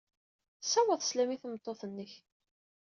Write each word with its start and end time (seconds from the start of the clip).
Ssawaḍ 0.63 1.01
sslam 1.03 1.29
i 1.31 1.37
tmeṭṭut-nnek. 1.41 2.13